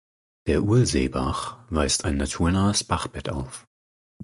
[0.47, 3.67] Der Urlseebach weist ein naturnahes Bachbett auf.